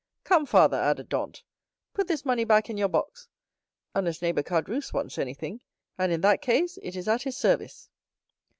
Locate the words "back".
2.43-2.71